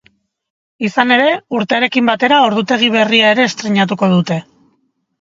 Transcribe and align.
Izan 0.87 1.13
ere, 1.17 1.27
urtearekin 1.59 2.11
batera, 2.13 2.41
ordutegi 2.49 2.93
berria 2.99 3.31
ere 3.37 3.49
estreinatuko 3.53 4.15
dute. 4.19 4.45